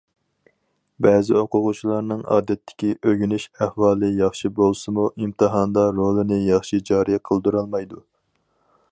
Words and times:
بەزى 1.05 1.35
ئوقۇغۇچىلارنىڭ 1.41 2.23
ئادەتتىكى 2.35 2.89
ئۆگىنىش 3.09 3.45
ئەھۋالى 3.65 4.09
ياخشى 4.21 4.51
بولسىمۇ 4.61 5.05
ئىمتىھاندا 5.25 5.83
رولىنى 6.01 6.39
ياخشى 6.47 6.81
جارى 6.91 7.19
قىلدۇرالمايدۇ. 7.29 8.01